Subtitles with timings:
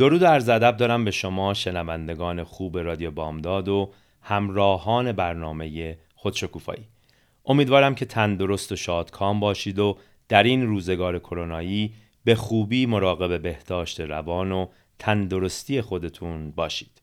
[0.00, 6.88] درود عرض ادب دارم به شما شنوندگان خوب رادیو بامداد و همراهان برنامه خودشکوفایی.
[7.46, 9.98] امیدوارم که تندرست و شادکام باشید و
[10.28, 14.66] در این روزگار کرونایی به خوبی مراقب بهداشت روان و
[14.98, 17.02] تندرستی خودتون باشید.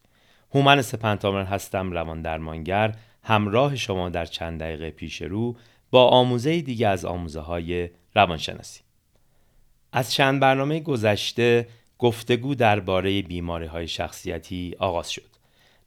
[0.54, 5.56] هومن سپنتامر هستم روان درمانگر همراه شما در چند دقیقه پیش رو
[5.92, 8.82] با آموزه دیگه از آموزه های روانشناسی.
[9.92, 11.68] از چند برنامه گذشته
[12.00, 15.38] گفتگو درباره بیماری های شخصیتی آغاز شد.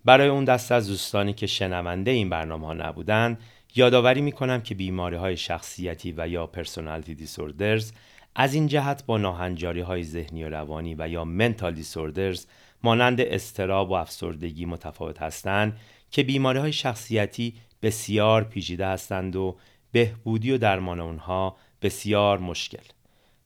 [0.04, 3.38] برای اون دست از دوستانی که شنونده این برنامه ها نبودند،
[3.74, 7.92] یادآوری می کنم که بیماری های شخصیتی و یا پرسونالیتی دیسوردرز
[8.34, 12.46] از این جهت با ناهنجاری های ذهنی و روانی و یا منتال دیسوردرز
[12.82, 15.76] مانند استراب و افسردگی متفاوت هستند
[16.10, 19.56] که بیماری های شخصیتی بسیار پیچیده هستند و
[19.92, 22.84] بهبودی و درمان اونها بسیار مشکل.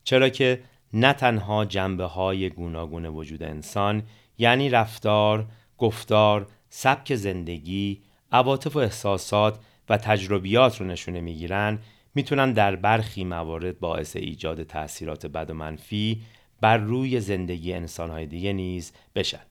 [0.05, 0.61] چرا که
[0.95, 4.03] نه تنها جنبه های گوناگون وجود انسان
[4.39, 5.47] یعنی رفتار،
[5.79, 8.01] گفتار، سبک زندگی،
[8.33, 11.79] عواطف و احساسات و تجربیات رو نشونه می‌گیرن
[12.15, 16.21] می‌تونن در برخی موارد باعث ایجاد تاثیرات بد و منفی
[16.61, 19.43] بر روی زندگی انسانهای دیگه نیز بشن.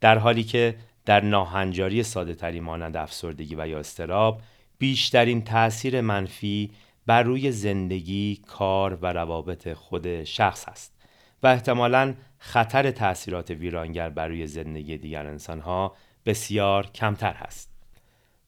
[0.00, 4.40] در حالی که در ناهنجاری ساده تری مانند افسردگی و یا استراب
[4.78, 6.70] بیشترین تأثیر منفی
[7.06, 10.92] بر روی زندگی، کار و روابط خود شخص است
[11.42, 17.70] و احتمالاً خطر تأثیرات ویرانگر بر روی زندگی دیگر انسانها بسیار کمتر هست.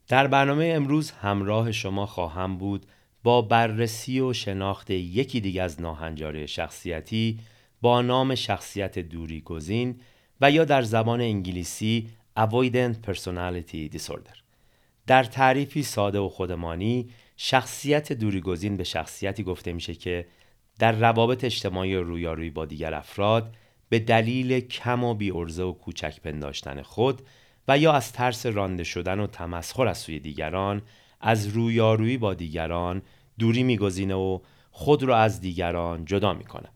[0.09, 2.87] در برنامه امروز همراه شما خواهم بود
[3.23, 7.39] با بررسی و شناخت یکی دیگر از ناهنجاری شخصیتی
[7.81, 10.01] با نام شخصیت دوری گزین
[10.41, 14.39] و یا در زبان انگلیسی Avoidant Personality Disorder.
[15.07, 20.27] در تعریفی ساده و خودمانی شخصیت دوریگزین به شخصیتی گفته میشه که
[20.79, 23.55] در روابط اجتماعی رویارویی با دیگر افراد
[23.89, 27.23] به دلیل کم و بیارزه و کوچک پنداشتن خود
[27.69, 30.83] و یا از ترس رانده شدن و تمسخر از سوی دیگران
[31.21, 33.03] از رویارویی با دیگران
[33.39, 36.69] دوری میگزینه و خود را از دیگران جدا می‌کنه.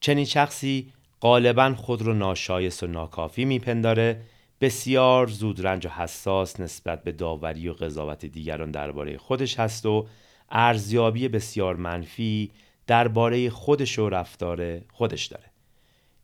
[0.00, 4.22] چنین شخصی غالبا خود را ناشایست و ناکافی میپنداره
[4.60, 10.06] بسیار زودرنج و حساس نسبت به داوری و قضاوت دیگران درباره خودش هست و
[10.50, 12.50] ارزیابی بسیار منفی
[12.86, 15.44] درباره خودش و رفتار خودش داره.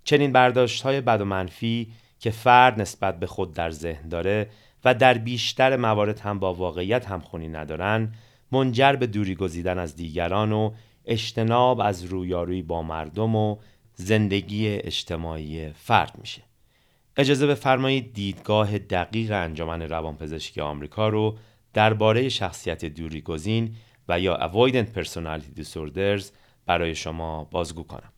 [0.05, 4.51] چنین برداشت های بد و منفی که فرد نسبت به خود در ذهن داره
[4.85, 8.15] و در بیشتر موارد هم با واقعیت همخونی ندارن
[8.53, 10.73] منجر به دوری گزیدن از دیگران و
[11.05, 13.57] اجتناب از رویارویی با مردم و
[13.95, 16.43] زندگی اجتماعی فرد میشه.
[17.17, 21.39] اجازه بفرمایید دیدگاه دقیق انجمن روانپزشکی آمریکا رو
[21.75, 23.77] درباره شخصیت دوریگزین
[24.09, 26.25] و یا Avoidant Personality Disorders
[26.67, 28.13] برای شما بازگو کنم.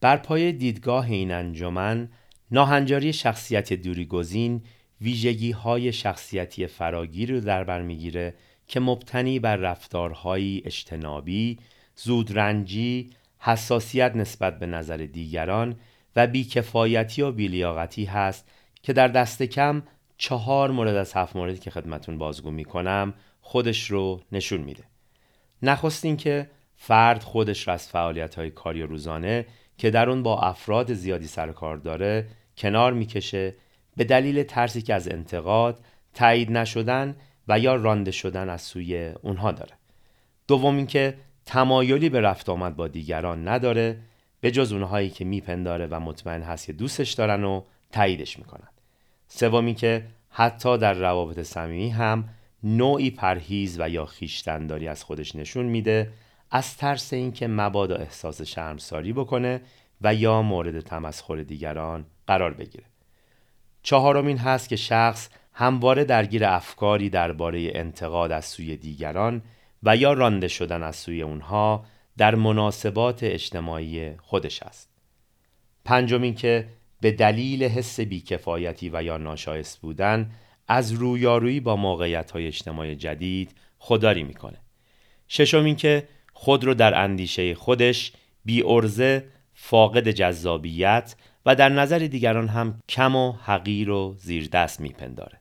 [0.00, 2.08] بر پای دیدگاه این انجمن
[2.50, 4.62] ناهنجاری شخصیت دوریگزین
[5.00, 8.34] ویژگی های شخصیتی فراگیری رو در بر می‌گیره
[8.68, 11.58] که مبتنی بر رفتارهایی اجتنابی،
[11.96, 15.76] زودرنجی، حساسیت نسبت به نظر دیگران
[16.16, 18.48] و بیکفایتی و بیلیاقتی هست
[18.82, 19.82] که در دست کم
[20.18, 24.84] چهار مورد از هفت موردی که خدمتون بازگو می‌کنم خودش رو نشون میده.
[25.62, 29.46] نخست که فرد خودش را از فعالیت های کاری روزانه
[29.78, 33.54] که در اون با افراد زیادی سر کار داره کنار می‌کشه
[33.96, 35.84] به دلیل ترسی که از انتقاد
[36.14, 37.16] تایید نشدن
[37.48, 39.72] و یا رانده شدن از سوی اونها داره.
[40.48, 41.14] دوم اینکه
[41.46, 43.98] تمایلی به رفت آمد با دیگران نداره
[44.44, 47.62] به جز اونهایی که میپنداره و مطمئن هست که دوستش دارن و
[47.92, 48.68] تاییدش می‌کنن.
[49.28, 52.28] سومی که حتی در روابط صمیمی هم
[52.62, 56.10] نوعی پرهیز و یا خیشتنداری از خودش نشون میده
[56.50, 59.60] از ترس اینکه مبادا احساس شرمساری بکنه
[60.00, 62.84] و یا مورد تمسخر دیگران قرار بگیره.
[63.82, 69.42] چهارمین هست که شخص همواره درگیر افکاری درباره انتقاد از سوی دیگران
[69.82, 71.84] و یا رانده شدن از سوی اونها
[72.18, 74.90] در مناسبات اجتماعی خودش است.
[75.84, 76.68] پنجمین که
[77.00, 80.30] به دلیل حس بیکفایتی و یا ناشایست بودن
[80.68, 84.58] از رویارویی با موقعیت های اجتماعی جدید خودداری می‌کنه.
[85.28, 88.12] ششم که خود رو در اندیشه خودش
[88.44, 89.24] بی ارزه
[89.54, 91.14] فاقد جذابیت
[91.46, 95.40] و در نظر دیگران هم کم و حقیر و زیر دست میپنداره.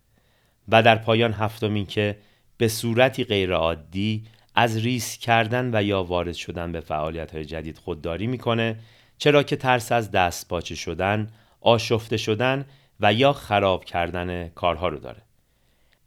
[0.68, 2.18] و در پایان هفتم که
[2.58, 4.24] به صورتی غیرعادی
[4.56, 8.80] از ریس کردن و یا وارد شدن به فعالیت های جدید خودداری می‌کنه
[9.18, 11.30] چرا که ترس از دست باچه شدن،
[11.62, 12.66] آشفته شدن
[13.00, 15.22] و یا خراب کردن کارها رو داره.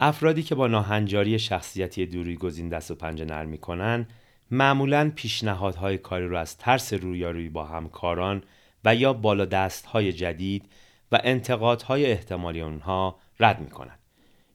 [0.00, 4.06] افرادی که با ناهنجاری شخصیتی دوری گزین دست و پنجه نرم می‌کنن
[4.50, 8.42] معمولا پیشنهادهای کاری رو از ترس رویارویی با همکاران
[8.84, 10.68] و یا بالا دستهای جدید
[11.12, 13.98] و انتقادهای احتمالی اونها رد می‌کنن.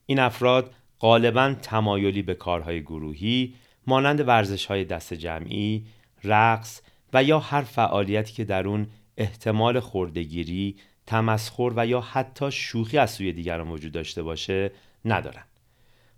[0.06, 3.54] این افراد غالبا تمایلی به کارهای گروهی
[3.88, 5.86] مانند ورزش های دست جمعی،
[6.24, 6.82] رقص
[7.14, 8.88] و یا هر فعالیتی که در اون
[9.18, 10.76] احتمال خوردگیری،
[11.06, 14.72] تمسخر و یا حتی شوخی از سوی دیگران وجود داشته باشه
[15.06, 15.44] ندارن.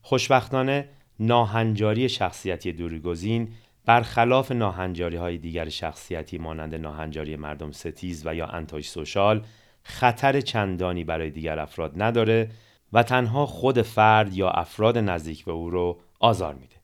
[0.01, 0.89] خوشبختانه
[1.19, 3.53] ناهنجاری شخصیتی دوریگزین
[3.85, 9.45] برخلاف ناهنجاری های دیگر شخصیتی مانند ناهنجاری مردم ستیز و یا انتاش سوشال
[9.83, 12.49] خطر چندانی برای دیگر افراد نداره
[12.93, 16.75] و تنها خود فرد یا افراد نزدیک به او رو آزار میده.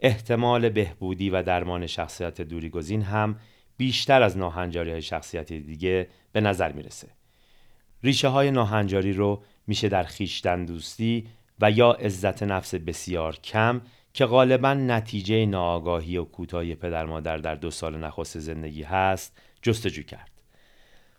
[0.00, 3.36] احتمال بهبودی و درمان شخصیت دوری گزین هم
[3.76, 7.08] بیشتر از ناهنجاری های شخصیت دیگه به نظر می‌رسه.
[8.02, 11.26] ریشه های ناهنجاری رو میشه در خیشتن دوستی
[11.60, 13.80] و یا عزت نفس بسیار کم
[14.12, 20.02] که غالبا نتیجه ناآگاهی و کوتاهی پدر مادر در دو سال نخست زندگی هست جستجو
[20.02, 20.30] کرد.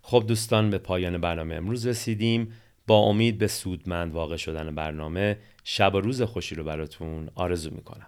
[0.02, 2.54] خب دوستان به پایان برنامه امروز رسیدیم
[2.88, 8.08] با امید به سودمند واقع شدن برنامه شب و روز خوشی رو براتون آرزو می‌کنم